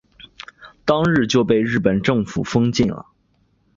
[0.83, 3.05] 当日就被日本政府封禁了。